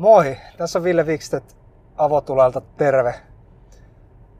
Moi, 0.00 0.36
tässä 0.56 0.78
on 0.78 0.84
Ville 0.84 1.06
Vikstedt 1.06 1.56
Avotulelta, 1.96 2.60
terve. 2.60 3.14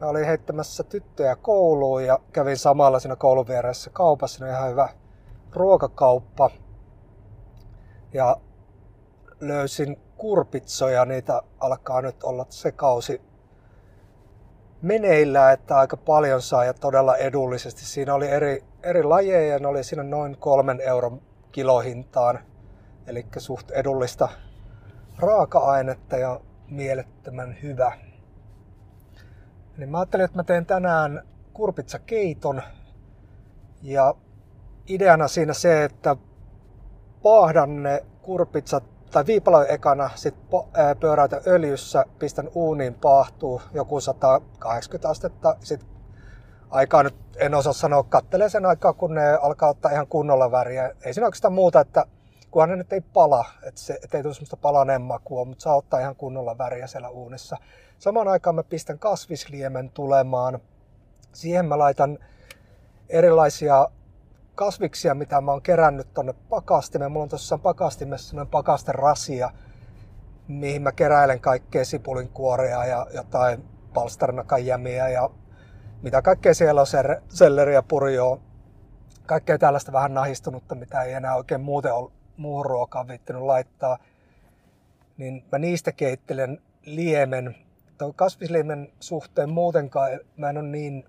Mä 0.00 0.06
olin 0.06 0.26
heittämässä 0.26 0.82
tyttöjä 0.82 1.36
kouluun 1.36 2.04
ja 2.04 2.18
kävin 2.32 2.56
samalla 2.56 3.00
siinä 3.00 3.16
koulun 3.16 3.48
vieressä 3.48 3.90
kaupassa. 3.90 4.38
Siinä 4.38 4.56
ihan 4.56 4.70
hyvä 4.70 4.88
ruokakauppa. 5.52 6.50
Ja 8.12 8.36
löysin 9.40 9.96
kurpitsoja, 10.16 11.04
niitä 11.04 11.42
alkaa 11.58 12.02
nyt 12.02 12.24
olla 12.24 12.46
se 12.48 12.72
kausi 12.72 13.22
meneillään, 14.82 15.52
että 15.52 15.76
aika 15.76 15.96
paljon 15.96 16.42
saa 16.42 16.64
ja 16.64 16.74
todella 16.74 17.16
edullisesti. 17.16 17.84
Siinä 17.84 18.14
oli 18.14 18.28
eri, 18.28 18.64
eri 18.82 19.02
lajeja, 19.02 19.58
ne 19.58 19.68
oli 19.68 19.84
siinä 19.84 20.02
noin 20.02 20.36
kolmen 20.38 20.80
euron 20.80 21.22
kilohintaan, 21.52 22.38
eli 23.06 23.26
suht 23.38 23.70
edullista 23.70 24.28
raaka-ainetta 25.20 26.16
ja 26.16 26.40
mielettömän 26.68 27.56
hyvä. 27.62 27.92
Niin 29.76 29.88
mä 29.88 29.98
ajattelin, 29.98 30.24
että 30.24 30.36
mä 30.36 30.44
teen 30.44 30.66
tänään 30.66 31.22
kurpitsakeiton 31.52 32.62
ja 33.82 34.14
ideana 34.86 35.28
siinä 35.28 35.52
se, 35.52 35.84
että 35.84 36.16
paahdan 37.22 37.82
ne 37.82 38.04
kurpitsat 38.22 38.84
tai 39.10 39.26
viipaloin 39.26 39.70
ekana, 39.70 40.10
sit 40.14 40.34
pöyräytän 41.00 41.40
öljyssä, 41.46 42.04
pistän 42.18 42.48
uuniin 42.54 42.94
paahtuu 42.94 43.62
joku 43.74 44.00
180 44.00 45.08
astetta, 45.08 45.56
sit 45.60 45.86
aikaa 46.70 47.02
nyt 47.02 47.14
en 47.36 47.54
osaa 47.54 47.72
sanoa, 47.72 48.02
kattelee 48.02 48.48
sen 48.48 48.66
aikaa, 48.66 48.92
kun 48.92 49.14
ne 49.14 49.38
alkaa 49.42 49.68
ottaa 49.68 49.90
ihan 49.92 50.06
kunnolla 50.06 50.50
väriä. 50.50 50.90
Ei 51.04 51.14
siinä 51.14 51.26
oikeastaan 51.26 51.54
muuta, 51.54 51.80
että 51.80 52.04
kunhan 52.50 52.68
ne 52.70 52.76
nyt 52.76 52.92
ei 52.92 53.00
pala, 53.00 53.44
että, 53.62 53.80
se, 53.80 53.98
että 54.04 54.16
ei 54.16 54.22
tule 54.22 54.34
semmoista 54.34 54.56
palaneen 54.56 55.02
makua, 55.02 55.44
mutta 55.44 55.62
saa 55.62 55.76
ottaa 55.76 56.00
ihan 56.00 56.16
kunnolla 56.16 56.58
väriä 56.58 56.86
siellä 56.86 57.08
uunissa. 57.08 57.56
Samaan 57.98 58.28
aikaan 58.28 58.54
mä 58.54 58.62
pistän 58.62 58.98
kasvisliemen 58.98 59.90
tulemaan. 59.90 60.60
Siihen 61.32 61.66
mä 61.66 61.78
laitan 61.78 62.18
erilaisia 63.08 63.88
kasviksia, 64.54 65.14
mitä 65.14 65.40
mä 65.40 65.50
oon 65.50 65.62
kerännyt 65.62 66.14
tonne 66.14 66.32
pakastimeen. 66.48 67.12
Mulla 67.12 67.22
on 67.22 67.28
tuossa 67.28 67.58
pakastimessa 67.58 68.28
sellainen 68.28 68.50
pakasterasia, 68.50 69.50
mihin 70.48 70.82
mä 70.82 70.92
keräilen 70.92 71.40
kaikkea 71.40 71.84
sipulinkuoria 71.84 72.84
ja 72.84 73.06
jotain 73.14 73.64
palsternakajämiä 73.94 75.08
ja 75.08 75.30
mitä 76.02 76.22
kaikkea 76.22 76.54
siellä 76.54 76.80
on, 76.80 76.86
selleriä, 77.28 77.82
purjoa, 77.82 78.40
kaikkea 79.26 79.58
tällaista 79.58 79.92
vähän 79.92 80.14
nahistunutta, 80.14 80.74
mitä 80.74 81.02
ei 81.02 81.12
enää 81.12 81.36
oikein 81.36 81.60
muuten 81.60 81.94
ole 81.94 82.10
muuhun 82.40 82.66
ruokaan 82.66 83.08
viittinyt 83.08 83.42
laittaa. 83.42 83.98
Niin 85.16 85.44
mä 85.52 85.58
niistä 85.58 85.92
keittelen 85.92 86.62
liemen. 86.86 87.54
Tuon 87.98 88.14
kasvisliemen 88.14 88.92
suhteen 89.00 89.50
muutenkaan 89.50 90.10
mä 90.36 90.50
en 90.50 90.58
ole 90.58 90.68
niin 90.68 91.04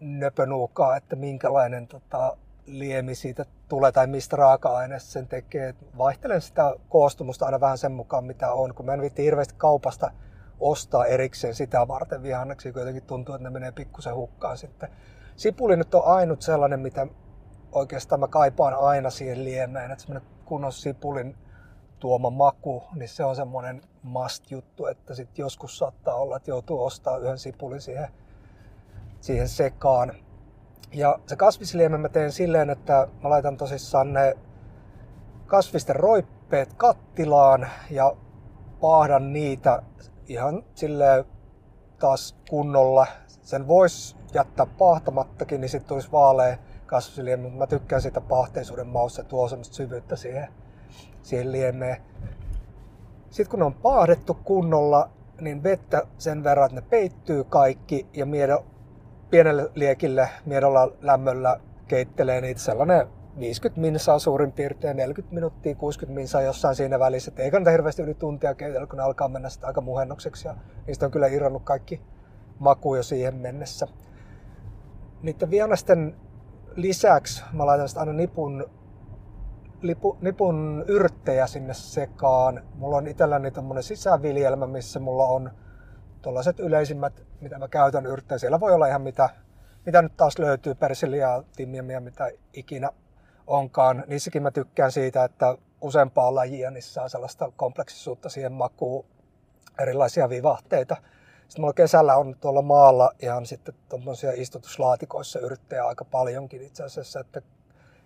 nöpönuukaa, 0.00 0.96
että 0.96 1.16
minkälainen 1.16 1.86
tota, 1.86 2.36
liemi 2.66 3.14
siitä 3.14 3.44
tulee 3.68 3.92
tai 3.92 4.06
mistä 4.06 4.36
raaka-aineesta 4.36 5.10
sen 5.10 5.28
tekee. 5.28 5.74
Vaihtelen 5.98 6.40
sitä 6.40 6.74
koostumusta 6.88 7.46
aina 7.46 7.60
vähän 7.60 7.78
sen 7.78 7.92
mukaan, 7.92 8.24
mitä 8.24 8.52
on, 8.52 8.74
kun 8.74 8.86
mä 8.86 8.94
en 8.94 9.00
viitti 9.00 9.24
hirveästi 9.24 9.54
kaupasta 9.58 10.10
ostaa 10.60 11.06
erikseen 11.06 11.54
sitä 11.54 11.88
varten 11.88 12.22
vihanneksi, 12.22 12.72
kun 12.72 12.80
jotenkin 12.80 13.02
tuntuu, 13.02 13.34
että 13.34 13.48
ne 13.48 13.50
menee 13.50 13.72
pikkusen 13.72 14.14
hukkaan 14.14 14.58
sitten. 14.58 14.88
Sipuli 15.36 15.76
nyt 15.76 15.94
on 15.94 16.04
ainut 16.04 16.42
sellainen, 16.42 16.80
mitä 16.80 17.06
oikeastaan 17.72 18.20
mä 18.20 18.28
kaipaan 18.28 18.74
aina 18.74 19.10
siihen 19.10 19.44
liemeen, 19.44 19.90
että 19.90 20.04
semmoinen 20.04 20.28
kunnon 20.52 20.72
sipulin 20.72 21.36
tuoma 21.98 22.30
maku, 22.30 22.82
niin 22.94 23.08
se 23.08 23.24
on 23.24 23.36
semmoinen 23.36 23.82
must-juttu, 24.02 24.86
että 24.86 25.14
sitten 25.14 25.42
joskus 25.42 25.78
saattaa 25.78 26.14
olla, 26.14 26.36
että 26.36 26.50
joutuu 26.50 26.84
ostaa 26.84 27.18
yhden 27.18 27.38
sipulin 27.38 27.80
siihen, 27.80 28.08
siihen 29.20 29.48
sekaan. 29.48 30.12
Ja 30.92 31.18
se 31.26 31.36
kasvisliemen 31.36 32.00
mä 32.00 32.08
teen 32.08 32.32
silleen, 32.32 32.70
että 32.70 33.08
mä 33.22 33.30
laitan 33.30 33.56
tosissaan 33.56 34.12
ne 34.12 34.34
kasvisten 35.46 35.96
roippeet 35.96 36.72
kattilaan 36.72 37.68
ja 37.90 38.16
paahdan 38.80 39.32
niitä 39.32 39.82
ihan 40.28 40.62
silleen 40.74 41.24
taas 41.98 42.36
kunnolla. 42.50 43.06
Sen 43.26 43.68
voisi 43.68 44.16
jättää 44.34 44.66
pahtamattakin, 44.66 45.60
niin 45.60 45.68
sitten 45.68 45.88
tulisi 45.88 46.12
vaalea 46.12 46.56
kasvisliemen, 46.92 47.44
mutta 47.44 47.58
mä 47.58 47.66
tykkään 47.66 48.02
siitä 48.02 48.20
pahteisuuden 48.20 48.86
mausta, 48.86 49.24
tuo 49.24 49.48
semmoista 49.48 49.74
syvyyttä 49.74 50.16
siihen, 50.16 50.48
siihen 51.22 51.52
liemeen. 51.52 51.96
Sitten 53.30 53.50
kun 53.50 53.58
ne 53.58 53.64
on 53.64 53.74
paahdettu 53.74 54.34
kunnolla, 54.44 55.10
niin 55.40 55.62
vettä 55.62 56.02
sen 56.18 56.44
verran, 56.44 56.66
että 56.66 56.80
ne 56.80 56.86
peittyy 56.90 57.44
kaikki 57.44 58.06
ja 58.12 58.26
miedo, 58.26 58.64
pienelle 59.30 59.70
liekille 59.74 60.28
miedolla 60.46 60.92
lämmöllä 61.00 61.60
keittelee 61.88 62.40
niitä 62.40 62.60
sellainen 62.60 63.06
50 63.38 63.80
minsaa 63.80 64.18
suurin 64.18 64.52
piirtein, 64.52 64.96
40 64.96 65.34
minuuttia, 65.34 65.74
60 65.74 66.14
minsaa 66.14 66.42
jossain 66.42 66.76
siinä 66.76 66.98
välissä. 66.98 67.30
Et 67.30 67.40
ei 67.40 67.50
kannata 67.50 67.70
hirveästi 67.70 68.02
yli 68.02 68.14
tuntia 68.14 68.54
keitellä, 68.54 68.86
kun 68.86 68.96
ne 68.96 69.02
alkaa 69.02 69.28
mennä 69.28 69.48
sitä 69.48 69.66
aika 69.66 69.80
muhennokseksi 69.80 70.48
ja 70.48 70.54
niistä 70.86 71.06
on 71.06 71.12
kyllä 71.12 71.26
irronnut 71.26 71.62
kaikki 71.64 72.00
maku 72.58 72.94
jo 72.94 73.02
siihen 73.02 73.34
mennessä. 73.34 73.88
Niiden 75.22 75.50
vianasten 75.50 76.16
lisäksi 76.76 77.44
mä 77.52 77.66
laitan 77.66 77.88
sitä 77.88 78.00
aina 78.00 78.12
nipun, 78.12 78.70
lipu, 79.80 80.18
nipun 80.20 80.84
yrttejä 80.88 81.46
sinne 81.46 81.74
sekaan. 81.74 82.62
Mulla 82.74 82.96
on 82.96 83.06
itselläni 83.06 83.50
tommonen 83.50 83.82
sisäviljelmä, 83.82 84.66
missä 84.66 85.00
mulla 85.00 85.24
on 85.24 85.50
tuollaiset 86.22 86.60
yleisimmät, 86.60 87.22
mitä 87.40 87.58
mä 87.58 87.68
käytän 87.68 88.06
yrttejä. 88.06 88.38
Siellä 88.38 88.60
voi 88.60 88.74
olla 88.74 88.86
ihan 88.86 89.02
mitä, 89.02 89.28
mitä 89.86 90.02
nyt 90.02 90.16
taas 90.16 90.38
löytyy, 90.38 90.74
persiliaa, 90.74 91.42
timmiamia, 91.56 92.00
mitä 92.00 92.30
ikinä 92.52 92.90
onkaan. 93.46 94.04
Niissäkin 94.06 94.42
mä 94.42 94.50
tykkään 94.50 94.92
siitä, 94.92 95.24
että 95.24 95.56
useampaa 95.80 96.34
lajia, 96.34 96.70
niissä 96.70 96.92
saa 96.92 97.08
sellaista 97.08 97.52
kompleksisuutta 97.56 98.28
siihen 98.28 98.52
makuun, 98.52 99.04
erilaisia 99.80 100.28
vivahteita. 100.28 100.96
Sitten 101.52 101.62
mulla 101.62 101.72
kesällä 101.72 102.16
on 102.16 102.36
tuolla 102.40 102.62
maalla 102.62 103.12
ihan 103.22 103.46
sitten 103.46 103.74
tuommoisia 103.88 104.32
istutuslaatikoissa 104.34 105.38
yrittäjä 105.38 105.86
aika 105.86 106.04
paljonkin 106.04 106.62
itse 106.62 106.84
asiassa, 106.84 107.20
että 107.20 107.42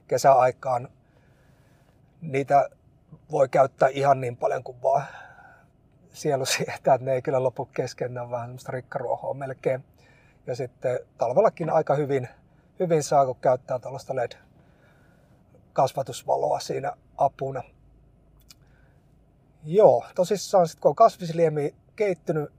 kesäaikaan 0.09 0.89
niitä 2.21 2.69
voi 3.31 3.49
käyttää 3.49 3.89
ihan 3.89 4.21
niin 4.21 4.37
paljon 4.37 4.62
kuin 4.62 4.83
vaan 4.83 5.05
sielu 6.12 6.47
sietää, 6.57 6.95
että 6.95 7.05
ne 7.05 7.12
ei 7.12 7.23
kyllä 7.23 7.43
lopu 7.43 7.65
kesken, 7.65 8.15
ne 8.15 8.21
on 8.21 8.31
vähän 8.31 8.47
semmoista 8.47 8.73
rikkaruohoa 8.73 9.34
melkein. 9.34 9.84
Ja 10.47 10.57
sitten 10.57 11.01
talvellakin 11.19 11.71
aika 11.71 11.95
hyvin, 11.95 12.28
hyvin 12.81 13.03
saa, 13.03 13.27
kun 13.27 13.37
käyttää 13.41 13.78
tällaista 13.78 14.17
LED-kasvatusvaloa 14.17 16.61
siinä 16.61 16.93
apuna. 17.17 17.63
Joo, 19.65 20.05
tosissaan 20.15 20.69
sitten 20.69 20.83
kun 20.83 20.89
on 20.89 20.97
kasvisliemi 20.97 21.75
keittynyt, 21.97 22.56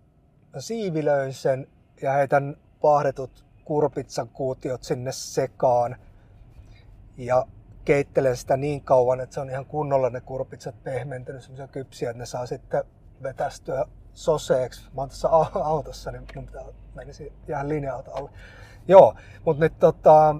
siivilöin 0.61 1.33
sen 1.33 1.67
ja 2.01 2.11
heitän 2.11 2.57
paahdetut 2.81 3.45
kurpitsan 3.65 4.29
kuutiot 4.29 4.83
sinne 4.83 5.11
sekaan. 5.11 5.95
Ja 7.17 7.47
keittelen 7.85 8.37
sitä 8.37 8.57
niin 8.57 8.81
kauan, 8.81 9.21
että 9.21 9.33
se 9.33 9.39
on 9.39 9.49
ihan 9.49 9.65
kunnolla 9.65 10.09
ne 10.09 10.21
kurpitsat 10.21 10.83
pehmentynyt, 10.83 11.41
semmoisia 11.41 11.67
kypsiä, 11.67 12.09
että 12.09 12.19
ne 12.19 12.25
saa 12.25 12.45
sitten 12.45 12.83
vetästyä 13.23 13.85
soseeksi. 14.13 14.89
Mä 14.95 15.01
oon 15.01 15.09
tässä 15.09 15.29
autossa, 15.63 16.11
niin 16.11 16.23
mun 16.35 16.45
pitää 16.45 16.63
menisi 16.95 17.33
jäädä 17.47 17.69
linja-auto 17.69 18.11
alle. 18.13 18.29
Joo, 18.87 19.15
mutta 19.45 19.63
nyt 19.63 19.79
tota, 19.79 20.35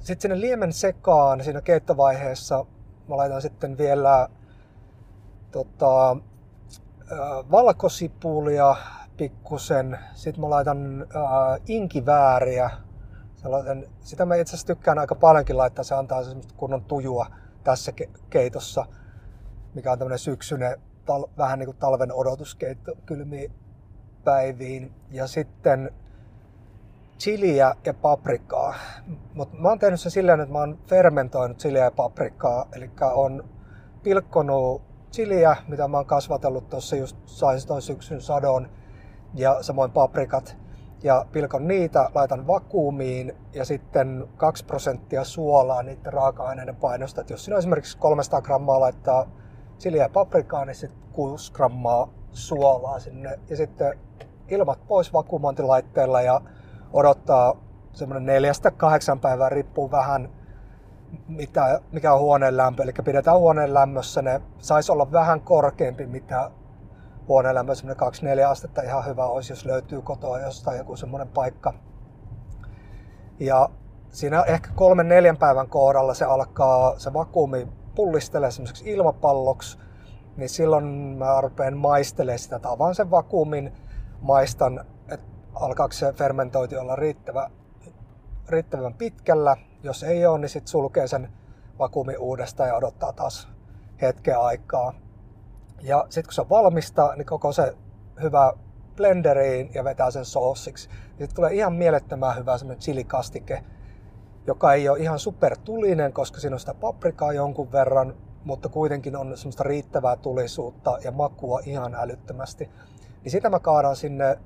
sitten 0.00 0.20
sinne 0.20 0.40
liemen 0.40 0.72
sekaan 0.72 1.44
siinä 1.44 1.60
keittovaiheessa 1.60 2.66
mä 3.08 3.16
laitan 3.16 3.42
sitten 3.42 3.78
vielä 3.78 4.28
tota, 5.50 6.16
valkosipulia 7.50 8.76
pikkusen. 9.16 9.98
Sitten 10.14 10.40
mä 10.40 10.50
laitan 10.50 11.02
äh, 11.02 11.60
inkivääriä. 11.66 12.70
Sellaisen, 13.34 13.88
sitä 14.00 14.26
mä 14.26 14.34
itse 14.34 14.50
asiassa 14.50 14.66
tykkään 14.66 14.98
aika 14.98 15.14
paljonkin 15.14 15.58
laittaa. 15.58 15.84
Se 15.84 15.94
antaa 15.94 16.24
semmoista 16.24 16.54
kunnon 16.56 16.84
tujua 16.84 17.26
tässä 17.64 17.92
ke- 18.00 18.20
keitossa, 18.30 18.86
mikä 19.74 19.92
on 19.92 19.98
tämmöinen 19.98 20.18
syksyinen, 20.18 20.80
tal- 21.06 21.30
vähän 21.38 21.58
niin 21.58 21.66
kuin 21.66 21.76
talven 21.76 22.12
odotuskeitto 22.12 22.92
kylmiin 23.06 23.52
päiviin. 24.24 24.92
Ja 25.10 25.26
sitten 25.26 25.90
chiliä 27.18 27.74
ja 27.84 27.94
paprikaa. 27.94 28.74
Mutta 29.34 29.56
mä 29.56 29.68
oon 29.68 29.78
tehnyt 29.78 30.00
sen 30.00 30.12
silleen, 30.12 30.40
että 30.40 30.52
mä 30.52 30.58
oon 30.58 30.78
fermentoinut 30.86 31.58
chiliä 31.58 31.84
ja 31.84 31.90
paprikaa. 31.90 32.68
Eli 32.72 32.90
on 33.14 33.44
pilkkonut 34.02 34.93
chiliä, 35.14 35.56
mitä 35.68 35.88
mä 35.88 35.96
oon 35.96 36.06
kasvatellut 36.06 36.70
tuossa 36.70 36.96
just 36.96 37.16
sain 37.26 37.66
toi 37.66 37.82
syksyn 37.82 38.20
sadon 38.20 38.68
ja 39.34 39.62
samoin 39.62 39.90
paprikat 39.90 40.56
ja 41.02 41.26
pilkon 41.32 41.68
niitä, 41.68 42.10
laitan 42.14 42.46
vakuumiin 42.46 43.36
ja 43.52 43.64
sitten 43.64 44.28
2 44.36 44.64
prosenttia 44.64 45.24
suolaa 45.24 45.82
niiden 45.82 46.12
raaka-aineiden 46.12 46.76
painosta. 46.76 47.20
Et 47.20 47.30
jos 47.30 47.44
siinä 47.44 47.58
esimerkiksi 47.58 47.98
300 47.98 48.42
grammaa 48.42 48.80
laittaa 48.80 49.26
chiliä 49.78 50.02
ja 50.02 50.08
paprikaa, 50.08 50.64
niin 50.64 50.74
sitten 50.74 51.00
6 51.12 51.52
grammaa 51.52 52.08
suolaa 52.32 52.98
sinne. 52.98 53.38
Ja 53.48 53.56
sitten 53.56 53.98
ilmat 54.48 54.86
pois 54.86 55.12
vakuumointilaitteella 55.12 56.22
ja 56.22 56.40
odottaa 56.92 57.56
semmoinen 57.92 58.26
neljästä 58.26 58.70
kahdeksan 58.70 59.20
päivää, 59.20 59.48
riippuu 59.48 59.90
vähän 59.90 60.28
mitä, 61.28 61.80
mikä 61.92 62.14
on 62.14 62.20
huoneen 62.20 62.56
lämpö. 62.56 62.82
Eli 62.82 62.92
pidetään 63.04 63.38
huoneen 63.38 63.74
lämmössä, 63.74 64.22
ne 64.22 64.40
saisi 64.58 64.92
olla 64.92 65.12
vähän 65.12 65.40
korkeampi, 65.40 66.06
mitä 66.06 66.50
huoneen 67.28 67.54
lämpö, 67.54 67.74
semmoinen 67.74 68.38
2-4 68.46 68.50
astetta 68.50 68.82
ihan 68.82 69.06
hyvä 69.06 69.26
olisi, 69.26 69.52
jos 69.52 69.64
löytyy 69.64 70.02
kotoa 70.02 70.40
jostain 70.40 70.78
joku 70.78 70.96
semmoinen 70.96 71.28
paikka. 71.28 71.74
Ja 73.40 73.68
siinä 74.10 74.42
ehkä 74.42 74.70
kolmen 74.74 75.08
neljän 75.08 75.36
päivän 75.36 75.68
kohdalla 75.68 76.14
se 76.14 76.24
alkaa 76.24 76.98
se 76.98 77.12
vakuumi 77.12 77.68
pullistelee 77.94 78.50
semmoiseksi 78.50 78.90
ilmapalloksi, 78.90 79.78
niin 80.36 80.48
silloin 80.48 80.84
mä 81.18 81.40
rupean 81.40 81.76
maistelemaan 81.76 82.38
sitä, 82.38 82.58
tai 82.58 82.72
avaan 82.72 82.94
sen 82.94 83.10
vakuumin, 83.10 83.72
maistan, 84.20 84.84
että 85.08 85.26
alkaako 85.54 85.92
se 85.92 86.12
fermentointi 86.12 86.76
olla 86.76 86.96
riittävä, 86.96 87.50
riittävän 88.48 88.94
pitkällä. 88.94 89.56
Jos 89.84 90.02
ei 90.02 90.26
ole, 90.26 90.38
niin 90.38 90.48
sitten 90.48 90.70
sulkee 90.70 91.06
sen 91.06 91.32
vakuumin 91.78 92.18
uudestaan 92.18 92.68
ja 92.68 92.76
odottaa 92.76 93.12
taas 93.12 93.48
hetken 94.02 94.38
aikaa. 94.38 94.94
Ja 95.82 96.06
sitten 96.08 96.24
kun 96.24 96.32
se 96.32 96.40
on 96.40 96.48
valmista, 96.50 97.12
niin 97.16 97.26
koko 97.26 97.52
se 97.52 97.76
hyvä 98.22 98.52
blenderiin 98.96 99.70
ja 99.74 99.84
vetää 99.84 100.10
sen 100.10 100.24
soossiksi. 100.24 100.88
Sitten 101.08 101.34
tulee 101.34 101.54
ihan 101.54 101.72
mielettömän 101.72 102.36
hyvä 102.36 102.58
semmoinen 102.58 102.82
chilikastike, 102.82 103.64
joka 104.46 104.72
ei 104.72 104.88
ole 104.88 104.98
ihan 104.98 105.18
supertulinen, 105.18 106.12
koska 106.12 106.40
siinä 106.40 106.56
on 106.56 106.60
sitä 106.60 106.74
paprikaa 106.74 107.32
jonkun 107.32 107.72
verran, 107.72 108.14
mutta 108.44 108.68
kuitenkin 108.68 109.16
on 109.16 109.36
semmoista 109.36 109.64
riittävää 109.64 110.16
tulisuutta 110.16 110.98
ja 111.04 111.12
makua 111.12 111.60
ihan 111.64 111.94
älyttömästi. 111.94 112.70
Niin 113.22 113.32
sitä 113.32 113.50
mä 113.50 113.60
kaadan 113.60 113.96
sinne 113.96 114.38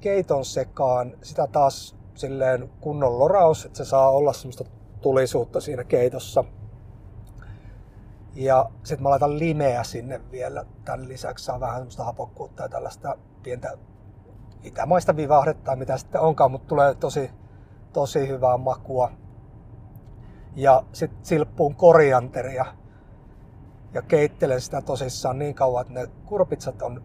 keiton 0.00 0.44
sekaan, 0.44 1.16
sitä 1.22 1.46
taas 1.46 1.96
silleen 2.22 2.70
kunnon 2.80 3.18
loraus, 3.18 3.64
että 3.64 3.76
se 3.76 3.84
saa 3.84 4.10
olla 4.10 4.32
semmoista 4.32 4.64
tulisuutta 5.00 5.60
siinä 5.60 5.84
keitossa. 5.84 6.44
Ja 8.34 8.70
sitten 8.84 9.02
mä 9.02 9.10
laitan 9.10 9.38
limeä 9.38 9.84
sinne 9.84 10.20
vielä. 10.30 10.64
Tämän 10.84 11.08
lisäksi 11.08 11.44
saa 11.44 11.60
vähän 11.60 11.76
semmoista 11.76 12.04
hapokkuutta 12.04 12.62
ja 12.62 12.68
tällaista 12.68 13.16
pientä 13.42 13.78
itämaista 14.62 15.16
vivahdetta, 15.16 15.76
mitä 15.76 15.98
sitten 15.98 16.20
onkaan, 16.20 16.50
mutta 16.50 16.68
tulee 16.68 16.94
tosi, 16.94 17.30
tosi 17.92 18.28
hyvää 18.28 18.56
makua. 18.56 19.10
Ja 20.56 20.82
sitten 20.92 21.18
silppuun 21.22 21.74
korianteria 21.74 22.66
ja 23.94 24.02
keittelen 24.02 24.60
sitä 24.60 24.82
tosissaan 24.82 25.38
niin 25.38 25.54
kauan, 25.54 25.82
että 25.82 25.94
ne 25.94 26.06
kurpitsat 26.26 26.82
on 26.82 27.02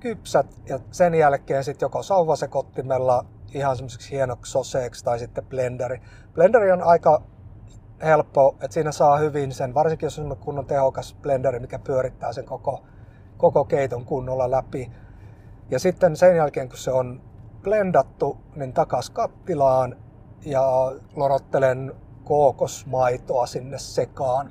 kypsät 0.00 0.46
ja 0.66 0.78
sen 0.90 1.14
jälkeen 1.14 1.64
sitten 1.64 1.86
joko 1.86 2.02
sauvasekottimella 2.02 3.24
ihan 3.54 3.76
semmoiseksi 3.76 4.10
hienoksi 4.10 4.52
soseeksi 4.52 5.04
tai 5.04 5.18
sitten 5.18 5.46
blenderi. 5.46 6.00
Blenderi 6.34 6.72
on 6.72 6.82
aika 6.82 7.22
helppo, 8.02 8.56
että 8.60 8.74
siinä 8.74 8.92
saa 8.92 9.16
hyvin 9.16 9.52
sen, 9.52 9.74
varsinkin 9.74 10.06
jos 10.06 10.18
on 10.18 10.36
kunnon 10.36 10.66
tehokas 10.66 11.16
blenderi, 11.22 11.60
mikä 11.60 11.78
pyörittää 11.78 12.32
sen 12.32 12.44
koko, 12.44 12.82
koko 13.36 13.64
keiton 13.64 14.04
kunnolla 14.04 14.50
läpi. 14.50 14.92
Ja 15.70 15.78
sitten 15.78 16.16
sen 16.16 16.36
jälkeen, 16.36 16.68
kun 16.68 16.78
se 16.78 16.90
on 16.92 17.22
blendattu, 17.62 18.38
niin 18.56 18.72
takas 18.72 19.10
kattilaan 19.10 19.96
ja 20.44 20.62
lorottelen 21.16 21.92
kookosmaitoa 22.24 23.46
sinne 23.46 23.78
sekaan. 23.78 24.50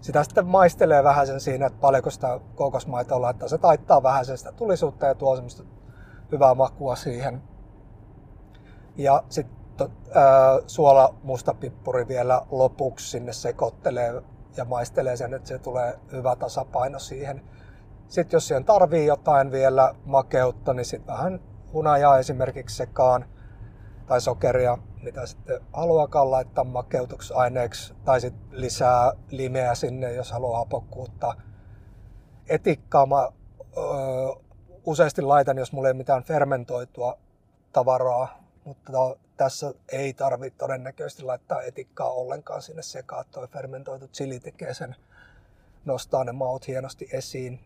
Sitä 0.00 0.24
sitten 0.24 0.46
maistelee 0.46 1.04
vähän 1.04 1.26
sen 1.26 1.40
siinä, 1.40 1.66
että 1.66 1.80
paljonko 1.80 2.10
sitä 2.10 2.40
kookosmaitoa 2.54 3.22
laittaa. 3.22 3.48
Se 3.48 3.58
taittaa 3.58 4.02
vähän 4.02 4.24
sen 4.24 4.38
sitä 4.38 4.52
tulisuutta 4.52 5.06
ja 5.06 5.14
tuo 5.14 5.34
semmoista 5.34 5.62
hyvää 6.32 6.54
makua 6.54 6.96
siihen. 6.96 7.42
Ja 8.96 9.22
sitten 9.28 9.88
suola 10.66 11.14
mustapippuri 11.22 12.08
vielä 12.08 12.42
lopuksi 12.50 13.10
sinne 13.10 13.32
sekoittelee 13.32 14.22
ja 14.56 14.64
maistelee 14.64 15.16
sen, 15.16 15.34
että 15.34 15.48
se 15.48 15.58
tulee 15.58 15.98
hyvä 16.12 16.36
tasapaino 16.36 16.98
siihen. 16.98 17.42
Sitten 18.08 18.36
jos 18.36 18.48
siihen 18.48 18.64
tarvii 18.64 19.06
jotain 19.06 19.50
vielä 19.50 19.94
makeutta, 20.04 20.74
niin 20.74 20.84
sitten 20.84 21.14
vähän 21.14 21.40
hunajaa 21.72 22.18
esimerkiksi 22.18 22.76
sekaan 22.76 23.24
tai 24.06 24.20
sokeria, 24.20 24.78
mitä 25.02 25.26
sitten 25.26 25.60
haluakaan 25.72 26.30
laittaa 26.30 26.64
makeutusaineeksi, 26.64 27.94
tai 28.04 28.20
sitten 28.20 28.60
lisää 28.60 29.12
limeä 29.30 29.74
sinne, 29.74 30.12
jos 30.12 30.32
haluaa 30.32 30.58
hapokkuutta. 30.58 31.34
Etikkaa 32.48 33.06
mä 33.06 33.28
öö, 33.76 33.84
useasti 34.86 35.22
laitan, 35.22 35.58
jos 35.58 35.72
mulla 35.72 35.88
ei 35.88 35.94
mitään 35.94 36.22
fermentoitua 36.22 37.18
tavaraa, 37.72 38.41
mutta 38.64 39.16
tässä 39.36 39.74
ei 39.92 40.12
tarvitse 40.12 40.58
todennäköisesti 40.58 41.22
laittaa 41.22 41.62
etikkaa 41.62 42.10
ollenkaan 42.10 42.62
sinne 42.62 42.82
sekaan. 42.82 43.24
Tuo 43.30 43.46
fermentoitu 43.46 44.08
chili 44.08 44.40
tekee 44.40 44.74
sen, 44.74 44.96
nostaa 45.84 46.24
ne 46.24 46.32
maut 46.32 46.68
hienosti 46.68 47.08
esiin. 47.12 47.60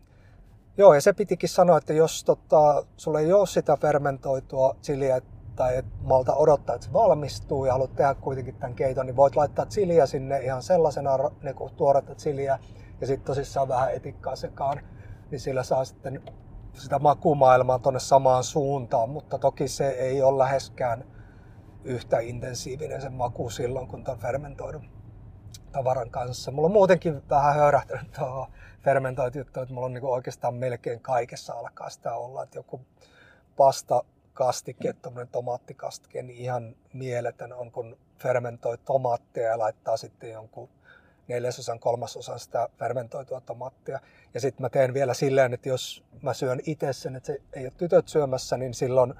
Joo, 0.77 0.93
ja 0.93 1.01
se 1.01 1.13
pitikin 1.13 1.49
sanoa, 1.49 1.77
että 1.77 1.93
jos 1.93 2.23
tota, 2.23 2.85
sulla 2.97 3.19
ei 3.19 3.33
ole 3.33 3.47
sitä 3.47 3.77
fermentoitua 3.77 4.75
chiliä 4.81 5.21
tai 5.55 5.77
et 5.77 5.85
malta 6.01 6.35
odottaa, 6.35 6.75
että 6.75 6.87
se 6.87 6.93
valmistuu 6.93 7.65
ja 7.65 7.73
haluat 7.73 7.95
tehdä 7.95 8.15
kuitenkin 8.15 8.55
tämän 8.55 8.75
keiton, 8.75 9.05
niin 9.05 9.15
voit 9.15 9.35
laittaa 9.35 9.65
chiliä 9.65 10.05
sinne 10.05 10.39
ihan 10.39 10.63
sellaisena 10.63 11.17
niin 11.43 11.55
kuin 11.55 11.73
tuoretta 11.73 12.15
chiliä 12.15 12.59
ja 13.01 13.07
sitten 13.07 13.25
tosissaan 13.25 13.67
vähän 13.67 13.93
etikkaa 13.93 14.35
sekaan, 14.35 14.81
niin 15.31 15.39
sillä 15.39 15.63
saa 15.63 15.85
sitten 15.85 16.21
sitä 16.77 16.99
makumaailmaa 16.99 17.79
tuonne 17.79 17.99
samaan 17.99 18.43
suuntaan, 18.43 19.09
mutta 19.09 19.37
toki 19.37 19.67
se 19.67 19.89
ei 19.89 20.21
ole 20.21 20.37
läheskään 20.37 21.03
yhtä 21.83 22.19
intensiivinen 22.19 23.01
se 23.01 23.09
maku 23.09 23.49
silloin, 23.49 23.87
kun 23.87 24.03
tuon 24.03 24.19
fermentoidun 24.19 24.89
tavaran 25.71 26.09
kanssa. 26.09 26.51
Mulla 26.51 26.65
on 26.65 26.71
muutenkin 26.71 27.21
vähän 27.29 27.55
höyrähtänyt 27.55 28.11
tuohon 28.11 28.47
fermentointijuttuun, 28.81 29.63
että 29.63 29.73
mulla 29.73 29.85
on 29.85 29.93
niinku 29.93 30.11
oikeastaan 30.11 30.53
melkein 30.53 30.99
kaikessa 30.99 31.53
alkaa 31.53 31.89
sitä 31.89 32.13
olla, 32.13 32.43
että 32.43 32.59
joku 32.59 32.81
pasta 33.57 34.03
kastike, 34.33 34.93
tuommoinen 34.93 35.31
tomaattikastike, 35.31 36.21
niin 36.21 36.39
ihan 36.39 36.75
mieletön 36.93 37.53
on, 37.53 37.71
kun 37.71 37.97
fermentoi 38.19 38.77
tomaattia 38.77 39.43
ja 39.43 39.57
laittaa 39.57 39.97
sitten 39.97 40.31
jonkun 40.31 40.69
neljäsosan, 41.27 41.79
kolmasosan 41.79 42.39
sitä 42.39 42.69
fermentoitua 42.79 43.41
tomaattia. 43.41 43.99
Ja 44.33 44.39
sitten 44.41 44.61
mä 44.61 44.69
teen 44.69 44.93
vielä 44.93 45.13
silleen, 45.13 45.53
että 45.53 45.69
jos 45.69 46.03
mä 46.21 46.33
syön 46.33 46.59
itse 46.65 46.93
sen, 46.93 47.15
että 47.15 47.27
se 47.27 47.41
ei 47.53 47.65
ole 47.65 47.73
tytöt 47.77 48.07
syömässä, 48.07 48.57
niin 48.57 48.73
silloin, 48.73 49.13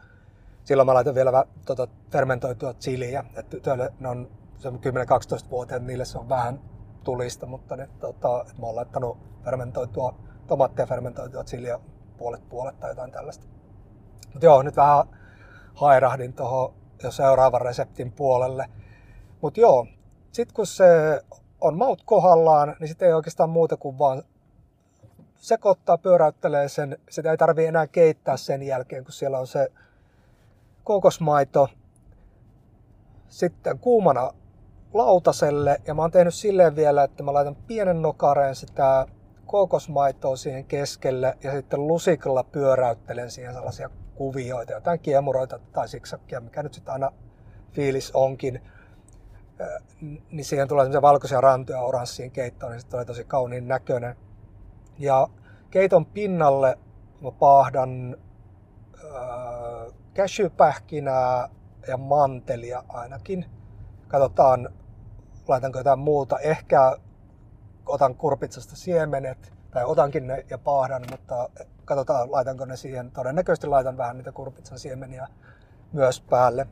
silloin 0.64 0.86
mä 0.86 0.94
laitan 0.94 1.16
vielä 1.16 1.46
tota, 1.66 1.88
fermentoitua 2.12 2.74
chiliä. 2.74 3.24
Että 3.36 3.50
tytöille 3.50 3.94
ne 4.00 4.08
on 4.08 4.30
10-12-vuotiaat, 4.66 5.84
niille 5.84 6.06
se 6.06 6.18
on 6.18 6.30
vähän 6.30 6.60
tulista, 7.04 7.46
mutta 7.46 7.76
ne, 7.76 7.90
tota, 8.00 8.46
mä 8.60 8.66
oon 8.66 8.76
laittanut 8.76 9.18
fermentoitua 9.44 10.16
tomaattia 10.48 10.86
fermentoitua 10.86 11.44
chiliä 11.44 11.80
puolet 12.18 12.50
puolet 12.50 12.80
tai 12.80 12.92
jotain 12.92 13.12
tällaista. 13.12 13.48
Mutta 14.34 14.46
joo, 14.46 14.62
nyt 14.62 14.76
vähän 14.76 15.04
hairahdin 15.74 16.34
tuohon 16.34 16.74
jo 17.04 17.12
seuraavan 17.12 17.62
reseptin 17.62 18.12
puolelle. 18.12 18.66
Mutta 19.42 19.60
joo, 19.60 19.88
sitten 20.32 20.56
kun 20.56 20.68
se 20.68 21.22
on 21.62 21.78
maut 21.78 22.04
kohdallaan, 22.06 22.76
niin 22.80 22.88
sitten 22.88 23.08
ei 23.08 23.14
oikeastaan 23.14 23.50
muuta 23.50 23.78
kuin 23.78 24.00
vaan 24.00 24.24
sekoittaa, 25.38 25.98
pyöräyttelee 25.98 26.70
sen. 26.70 26.98
Sitä 27.10 27.32
ei 27.32 27.38
tarvi 27.38 27.66
enää 27.66 27.88
keittää 27.88 28.38
sen 28.38 28.64
jälkeen, 28.64 29.04
kun 29.04 29.14
siellä 29.14 29.40
on 29.40 29.48
se 29.48 29.72
kokosmaito. 30.84 31.70
Sitten 33.28 33.80
kuumana 33.80 34.34
lautaselle. 34.94 35.82
Ja 35.88 35.94
mä 35.94 36.02
oon 36.02 36.12
tehnyt 36.12 36.34
silleen 36.34 36.76
vielä, 36.76 37.04
että 37.04 37.24
mä 37.24 37.34
laitan 37.34 37.56
pienen 37.56 38.02
nokareen 38.02 38.56
sitä 38.56 39.06
kokosmaitoa 39.46 40.36
siihen 40.36 40.66
keskelle 40.66 41.38
ja 41.44 41.52
sitten 41.52 41.88
lusikalla 41.88 42.44
pyöräyttelen 42.44 43.32
siihen 43.32 43.54
sellaisia 43.54 43.90
kuvioita, 44.16 44.74
jotain 44.74 45.00
kiemuroita 45.00 45.60
tai 45.74 45.88
siksakkia, 45.88 46.40
mikä 46.40 46.64
nyt 46.64 46.74
sitten 46.74 46.94
aina 46.94 47.12
fiilis 47.72 48.12
onkin 48.14 48.62
niin 50.32 50.46
siihen 50.46 50.68
tulee 50.68 50.86
semmoisia 50.86 51.02
valkoisia 51.02 51.42
rantoja 51.42 51.82
oranssiin 51.82 52.32
keittoon, 52.32 52.72
niin 52.72 52.82
se 52.82 52.88
tulee 52.88 53.06
tosi 53.06 53.24
kauniin 53.24 53.68
näköinen. 53.68 54.16
Ja 55.00 55.28
keiton 55.72 56.06
pinnalle 56.06 56.78
mä 57.22 57.32
paahdan 57.32 58.18
äh, 59.06 59.94
cashewpähkinää 60.16 61.50
ja 61.88 61.98
mantelia 61.98 62.84
ainakin. 62.90 63.46
Katsotaan, 64.08 64.70
laitanko 65.48 65.80
jotain 65.80 66.00
muuta. 66.00 66.40
Ehkä 66.40 66.98
otan 67.86 68.16
kurpitsasta 68.16 68.76
siemenet, 68.76 69.54
tai 69.72 69.86
otankin 69.86 70.28
ne 70.28 70.46
ja 70.50 70.58
paahdan, 70.58 71.04
mutta 71.12 71.50
katsotaan, 71.86 72.32
laitanko 72.32 72.66
ne 72.66 72.76
siihen. 72.78 73.12
Todennäköisesti 73.12 73.68
laitan 73.68 73.98
vähän 73.98 74.18
niitä 74.18 74.32
kurpitsan 74.32 74.80
siemeniä 74.80 75.28
myös 75.94 76.22
päälle. 76.22 76.68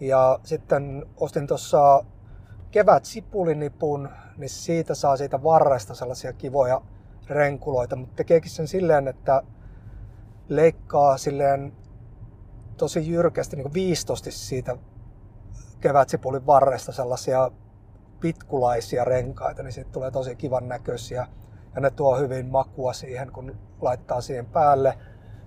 Ja 0.00 0.38
sitten 0.44 1.06
ostin 1.16 1.46
tuossa 1.46 2.04
kevät 2.70 3.04
sipulinipun, 3.04 4.08
niin 4.36 4.50
siitä 4.50 4.94
saa 4.94 5.16
siitä 5.16 5.42
varresta 5.42 5.94
sellaisia 5.94 6.32
kivoja 6.32 6.80
renkuloita, 7.28 7.96
mutta 7.96 8.16
tekeekin 8.16 8.50
sen 8.50 8.68
silleen, 8.68 9.08
että 9.08 9.42
leikkaa 10.48 11.18
silleen 11.18 11.72
tosi 12.76 13.10
jyrkästi, 13.10 13.56
niin 13.56 13.74
viistosti 13.74 14.30
siitä 14.30 14.76
kevätsipulin 15.80 16.46
varresta 16.46 16.92
sellaisia 16.92 17.50
pitkulaisia 18.20 19.04
renkaita, 19.04 19.62
niin 19.62 19.72
siitä 19.72 19.90
tulee 19.90 20.10
tosi 20.10 20.36
kivan 20.36 20.68
näköisiä. 20.68 21.26
Ja 21.74 21.80
ne 21.80 21.90
tuo 21.90 22.18
hyvin 22.18 22.46
makua 22.46 22.92
siihen, 22.92 23.32
kun 23.32 23.58
laittaa 23.80 24.20
siihen 24.20 24.46
päälle. 24.46 24.98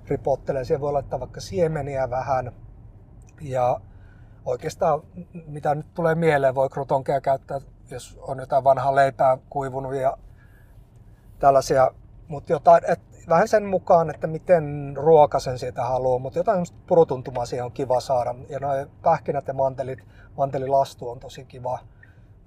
Ripottelee, 0.07 0.63
siihen 0.63 0.81
voi 0.81 0.93
laittaa 0.93 1.19
vaikka 1.19 1.41
siemeniä 1.41 2.09
vähän. 2.09 2.51
Ja 3.41 3.81
oikeastaan, 4.45 5.01
mitä 5.47 5.75
nyt 5.75 5.93
tulee 5.93 6.15
mieleen, 6.15 6.55
voi 6.55 6.69
krutonkeja 6.69 7.21
käyttää, 7.21 7.59
jos 7.91 8.19
on 8.21 8.39
jotain 8.39 8.63
vanhaa 8.63 8.95
leipää 8.95 9.37
kuivunut 9.49 9.95
ja 9.95 10.17
tällaisia, 11.39 11.91
mutta 12.27 12.51
jotain, 12.51 12.83
et, 12.87 12.99
vähän 13.29 13.47
sen 13.47 13.65
mukaan, 13.65 14.09
että 14.09 14.27
miten 14.27 14.93
ruokasen 14.95 15.59
siitä 15.59 15.83
haluaa, 15.83 16.19
mutta 16.19 16.39
jotain 16.39 16.65
purutuntumaa 16.87 17.45
siihen 17.45 17.65
on 17.65 17.71
kiva 17.71 17.99
saada. 17.99 18.35
Ja 18.49 18.59
noin 18.59 18.87
pähkinät 19.01 19.47
ja 19.47 19.53
mantelit, 19.53 19.99
mantelilastu 20.37 21.09
on 21.09 21.19
tosi 21.19 21.45
kiva. 21.45 21.79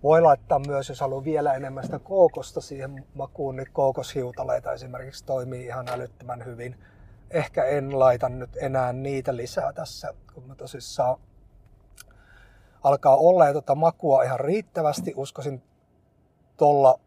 Voi 0.02 0.22
laittaa 0.22 0.58
myös, 0.66 0.88
jos 0.88 1.00
haluaa 1.00 1.24
vielä 1.24 1.54
enemmän 1.54 1.84
sitä 1.84 1.98
kookosta 1.98 2.60
siihen 2.60 3.06
makuun, 3.14 3.56
niin 3.56 3.68
kookoshiutaleita 3.72 4.72
esimerkiksi 4.72 5.24
toimii 5.24 5.66
ihan 5.66 5.88
älyttömän 5.88 6.44
hyvin. 6.44 6.76
Ehkä 7.30 7.64
en 7.64 7.98
laita 7.98 8.28
nyt 8.28 8.50
enää 8.56 8.92
niitä 8.92 9.36
lisää 9.36 9.72
tässä, 9.72 10.14
kun 10.34 10.44
mä 10.46 10.54
tosissaan 10.54 11.16
alkaa 12.82 13.16
olla 13.16 13.46
jo 13.46 13.52
tuota 13.52 13.74
makua 13.74 14.22
ihan 14.22 14.40
riittävästi, 14.40 15.14
uskoisin 15.16 15.62
tolla, 16.56 17.00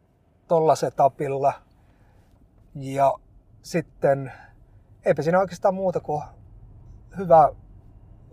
tolla 0.48 0.76
setupilla. 0.76 1.54
Ja 2.76 3.14
sitten 3.62 4.32
eipä 5.06 5.22
siinä 5.22 5.40
oikeastaan 5.40 5.74
muuta 5.74 6.00
kuin 6.00 6.24
hyvä 7.18 7.50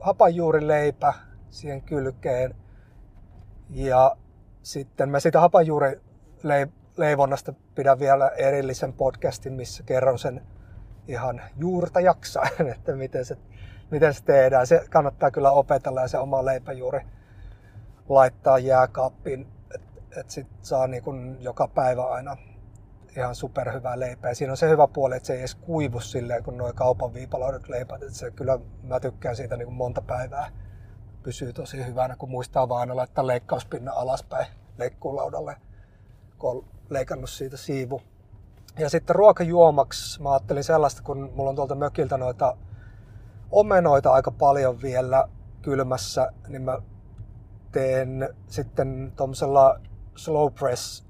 hapanjuurileipä 0.01 1.15
siihen 1.51 1.83
kylkeen. 1.83 2.55
Ja 3.71 4.17
sitten 4.63 5.11
mä 5.11 5.21
sitä 5.21 5.41
hapanjuurileivonnasta 5.41 7.53
pidän 7.75 7.99
vielä 7.99 8.29
erillisen 8.29 8.93
podcastin, 8.93 9.53
missä 9.53 9.83
kerron 9.83 10.19
sen 10.19 10.43
ihan 11.09 11.41
juurta 11.57 12.01
jaksaen, 12.01 12.69
että 12.75 12.97
miten 12.97 13.25
se, 13.25 13.37
miten 13.91 14.15
se 14.15 14.25
tehdään. 14.25 14.67
Se 14.67 14.85
kannattaa 14.91 15.31
kyllä 15.31 15.51
opetella 15.51 16.01
ja 16.01 16.09
se 16.09 16.19
oma 16.19 16.45
leipäjuuri 16.45 17.01
laittaa 18.09 18.59
jääkaappiin, 18.59 19.47
että 19.75 20.21
et 20.21 20.31
sit 20.31 20.47
saa 20.63 20.87
niin 20.87 21.03
kun 21.03 21.37
joka 21.41 21.69
päivä 21.69 22.05
aina 22.05 22.37
ihan 23.17 23.35
superhyvää 23.35 24.01
leipää. 24.01 24.35
Siinä 24.35 24.53
on 24.53 24.57
se 24.57 24.69
hyvä 24.69 24.87
puoli, 24.87 25.17
että 25.17 25.27
se 25.27 25.33
ei 25.33 25.39
edes 25.39 25.55
kuivu 25.55 26.01
silleen 26.01 26.45
kuin 26.45 26.59
nuo 26.59 26.73
kaupan 26.75 27.15
viipaloidut 27.15 27.69
leipät. 27.69 28.03
Että 28.03 28.15
se 28.15 28.31
kyllä, 28.31 28.59
mä 28.83 29.01
tykkään 29.01 29.37
siitä 29.37 29.57
niin 29.57 29.67
kuin 29.67 29.77
monta 29.77 30.03
päivää. 30.03 30.51
Pysyy 31.23 31.53
tosi 31.53 31.87
hyvänä, 31.87 32.17
kun 32.17 32.31
muistaa 32.31 32.69
vaan 32.69 32.81
aina 32.81 32.97
laittaa 32.97 33.27
leikkauspinnan 33.27 33.97
alaspäin 33.97 34.47
leikkuulaudalle, 34.79 35.57
kun 36.39 36.51
on 36.51 36.65
leikannut 36.91 37.31
siitä 37.31 37.57
siivu. 37.57 38.03
Ja 38.79 38.91
sitten 38.91 39.17
ruokajuomaksi 39.17 40.23
mä 40.23 40.33
ajattelin 40.33 40.65
sellaista, 40.65 41.03
kun 41.03 41.33
mulla 41.35 41.51
on 41.51 41.57
tuolta 41.57 41.75
mökiltä 41.75 42.17
noita 42.17 42.57
omenoita 43.51 44.13
aika 44.13 44.31
paljon 44.31 44.83
vielä 44.83 45.29
kylmässä, 45.63 46.33
niin 46.49 46.63
mä 46.63 46.79
teen 47.73 48.35
sitten 48.47 49.13
tuommoisella 49.17 49.81
slow 50.17 50.53
press 50.53 51.10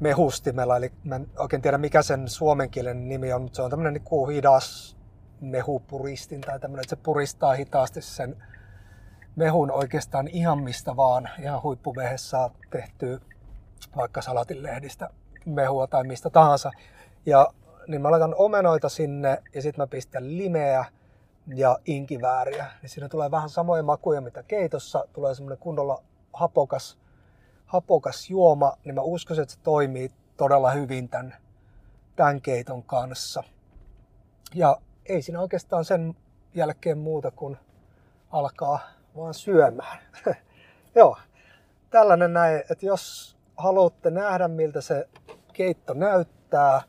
mehustimella, 0.00 0.76
eli 0.76 0.92
mä 1.04 1.16
en 1.16 1.26
oikein 1.38 1.62
tiedä 1.62 1.78
mikä 1.78 2.02
sen 2.02 2.28
suomenkielen 2.28 3.08
nimi 3.08 3.32
on, 3.32 3.42
mutta 3.42 3.56
se 3.56 3.62
on 3.62 3.70
tämmöinen 3.70 3.94
niin 3.94 4.28
hidas 4.28 4.96
mehupuristin 5.40 6.40
tai 6.40 6.60
tämmöinen, 6.60 6.84
että 6.84 6.96
se 6.96 7.02
puristaa 7.02 7.54
hitaasti 7.54 8.02
sen 8.02 8.36
mehun 9.36 9.70
oikeastaan 9.70 10.28
ihan 10.28 10.62
mistä 10.62 10.96
vaan, 10.96 11.28
ihan 11.42 11.62
huippuvehessä 11.62 12.50
tehtyä 12.70 13.18
vaikka 13.96 14.22
salatinlehdistä 14.22 15.10
mehua 15.46 15.86
tai 15.86 16.04
mistä 16.04 16.30
tahansa. 16.30 16.70
Ja 17.26 17.48
niin 17.88 18.02
mä 18.02 18.10
laitan 18.10 18.34
omenoita 18.38 18.88
sinne 18.88 19.42
ja 19.54 19.62
sitten 19.62 19.82
mä 19.82 19.86
pistän 19.86 20.38
limeä 20.38 20.84
ja 21.54 21.78
inkivääriä. 21.84 22.66
Niin 22.82 22.90
siinä 22.90 23.08
tulee 23.08 23.30
vähän 23.30 23.48
samoja 23.48 23.82
makuja 23.82 24.20
mitä 24.20 24.42
keitossa. 24.42 25.04
Tulee 25.12 25.34
semmoinen 25.34 25.58
kunnolla 25.58 26.02
hapokas 26.32 26.98
hapokas 27.66 28.30
juoma, 28.30 28.76
niin 28.84 28.94
mä 28.94 29.00
uskoisin, 29.00 29.42
että 29.42 29.54
se 29.54 29.60
toimii 29.60 30.10
todella 30.36 30.70
hyvin 30.70 31.08
tämän, 31.08 31.34
tämän 32.16 32.40
keiton 32.40 32.82
kanssa. 32.82 33.42
Ja 34.54 34.80
ei 35.06 35.22
siinä 35.22 35.40
oikeastaan 35.40 35.84
sen 35.84 36.16
jälkeen 36.54 36.98
muuta 36.98 37.30
kuin 37.30 37.56
alkaa 38.30 38.78
vaan 39.16 39.34
syömään. 39.34 39.98
Joo, 40.94 41.16
tällainen 41.90 42.32
näin, 42.32 42.56
että 42.70 42.86
jos 42.86 43.36
haluatte 43.56 44.10
nähdä 44.10 44.48
miltä 44.48 44.80
se 44.80 45.08
keitto 45.52 45.94
näyttää, 45.94 46.82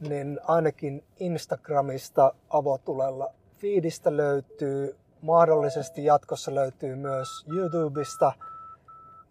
niin 0.00 0.40
ainakin 0.44 1.04
Instagramista 1.20 2.34
avotulella 2.50 3.32
feedistä 3.58 4.16
löytyy, 4.16 4.96
mahdollisesti 5.22 6.04
jatkossa 6.04 6.54
löytyy 6.54 6.96
myös 6.96 7.46
YouTubesta 7.52 8.32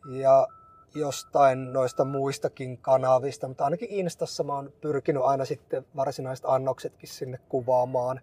ja 0.09 0.47
jostain 0.95 1.73
noista 1.73 2.05
muistakin 2.05 2.77
kanavista, 2.77 3.47
mutta 3.47 3.63
ainakin 3.63 3.89
Instassa 3.89 4.43
mä 4.43 4.53
oon 4.53 4.73
pyrkinyt 4.81 5.23
aina 5.23 5.45
sitten 5.45 5.85
varsinaiset 5.95 6.45
annoksetkin 6.47 7.09
sinne 7.09 7.39
kuvaamaan. 7.49 8.21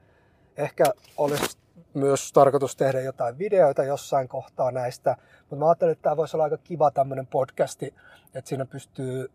Ehkä 0.56 0.84
olisi 1.16 1.58
myös 1.94 2.32
tarkoitus 2.32 2.76
tehdä 2.76 3.00
jotain 3.00 3.38
videoita 3.38 3.84
jossain 3.84 4.28
kohtaa 4.28 4.70
näistä, 4.70 5.16
mutta 5.40 5.56
mä 5.56 5.68
ajattelin, 5.68 5.92
että 5.92 6.02
tämä 6.02 6.16
voisi 6.16 6.36
olla 6.36 6.44
aika 6.44 6.56
kiva 6.56 6.90
tämmöinen 6.90 7.26
podcasti, 7.26 7.94
että 8.34 8.48
siinä 8.48 8.64
pystyy 8.64 9.30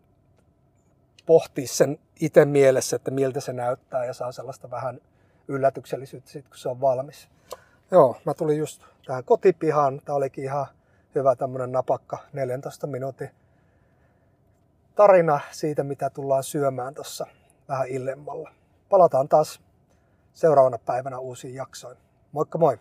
pohtimaan 1.26 1.68
sen 1.68 1.98
itse 2.20 2.44
mielessä, 2.44 2.96
että 2.96 3.10
miltä 3.10 3.40
se 3.40 3.52
näyttää 3.52 4.04
ja 4.04 4.14
saa 4.14 4.32
sellaista 4.32 4.70
vähän 4.70 5.00
yllätyksellisyyttä 5.48 6.30
sitten, 6.30 6.50
kun 6.50 6.58
se 6.58 6.68
on 6.68 6.80
valmis. 6.80 7.28
Joo, 7.90 8.16
mä 8.24 8.34
tulin 8.34 8.58
just 8.58 8.82
tähän 9.06 9.24
kotipihaan. 9.24 10.00
Tää 10.04 10.14
olikin 10.14 10.44
ihan 10.44 10.66
hyvä 11.14 11.36
tämmönen 11.36 11.72
napakka 11.72 12.18
14 12.32 12.86
minuutin 12.86 13.30
tarina 14.94 15.40
siitä, 15.50 15.82
mitä 15.82 16.10
tullaan 16.10 16.44
syömään 16.44 16.94
tuossa 16.94 17.26
vähän 17.68 17.88
illemmalla. 17.88 18.50
Palataan 18.88 19.28
taas 19.28 19.60
seuraavana 20.32 20.78
päivänä 20.78 21.18
uusiin 21.18 21.54
jaksoihin. 21.54 22.02
Moikka 22.32 22.58
moi! 22.58 22.78